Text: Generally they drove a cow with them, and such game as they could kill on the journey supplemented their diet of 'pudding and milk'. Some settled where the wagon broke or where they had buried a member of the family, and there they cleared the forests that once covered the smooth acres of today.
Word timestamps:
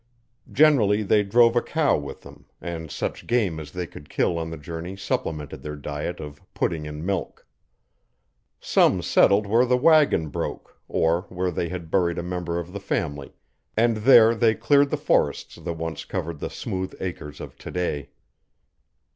Generally 0.51 1.03
they 1.03 1.21
drove 1.21 1.55
a 1.55 1.61
cow 1.61 1.95
with 1.95 2.21
them, 2.21 2.47
and 2.59 2.89
such 2.89 3.27
game 3.27 3.59
as 3.59 3.69
they 3.69 3.85
could 3.85 4.09
kill 4.09 4.39
on 4.39 4.49
the 4.49 4.57
journey 4.57 4.95
supplemented 4.97 5.61
their 5.61 5.75
diet 5.75 6.19
of 6.19 6.41
'pudding 6.55 6.87
and 6.87 7.05
milk'. 7.05 7.45
Some 8.59 9.03
settled 9.03 9.45
where 9.45 9.63
the 9.63 9.77
wagon 9.77 10.29
broke 10.29 10.81
or 10.87 11.27
where 11.29 11.51
they 11.51 11.69
had 11.69 11.91
buried 11.91 12.17
a 12.17 12.23
member 12.23 12.57
of 12.59 12.73
the 12.73 12.79
family, 12.79 13.35
and 13.77 13.97
there 13.97 14.33
they 14.33 14.55
cleared 14.55 14.89
the 14.89 14.97
forests 14.97 15.57
that 15.57 15.73
once 15.73 16.03
covered 16.03 16.39
the 16.39 16.49
smooth 16.49 16.95
acres 16.99 17.39
of 17.39 17.55
today. 17.55 18.09